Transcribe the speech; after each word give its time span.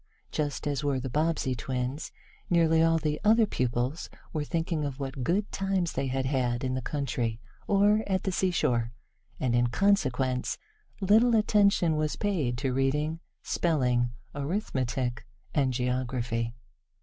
Just 0.31 0.65
as 0.65 0.83
were 0.83 0.99
the 0.99 1.11
Bobbsey 1.11 1.53
twins, 1.53 2.11
nearly 2.49 2.81
all 2.81 2.97
the 2.97 3.21
other 3.23 3.45
pupils 3.45 4.09
were 4.33 4.43
thinking 4.43 4.83
of 4.83 4.99
what 4.99 5.23
good 5.23 5.51
times 5.51 5.93
they 5.93 6.07
had 6.07 6.25
had 6.25 6.63
in 6.63 6.73
the 6.73 6.81
country, 6.81 7.39
or 7.67 8.03
at 8.07 8.23
the 8.23 8.31
seashore, 8.31 8.93
and 9.39 9.53
in 9.55 9.67
consequence 9.67 10.57
little 11.01 11.35
attention 11.35 11.95
was 11.97 12.15
paid 12.15 12.57
to 12.57 12.73
reading, 12.73 13.19
spelling, 13.43 14.09
arithmetic 14.33 15.27
and 15.53 15.71
geography. 15.71 16.55